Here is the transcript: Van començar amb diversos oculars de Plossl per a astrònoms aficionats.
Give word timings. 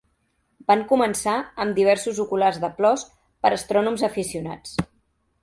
Van 0.69 0.79
començar 0.91 1.35
amb 1.65 1.77
diversos 1.81 2.21
oculars 2.23 2.57
de 2.65 2.71
Plossl 2.79 3.13
per 3.45 3.53
a 3.55 3.59
astrònoms 3.61 4.07
aficionats. 4.11 4.75